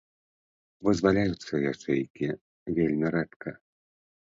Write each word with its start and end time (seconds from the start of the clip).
Вызваляюцца 0.87 1.53
ячэйкі 1.73 2.27
вельмі 2.81 3.15
рэдка. 3.19 3.57